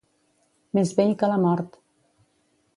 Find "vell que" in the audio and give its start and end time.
1.01-1.31